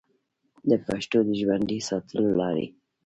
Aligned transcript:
د 0.69 0.71
پښتو 0.85 1.17
د 1.27 1.29
ژوندي 1.41 1.79
ساتلو 1.89 2.27
لارې 2.39 2.65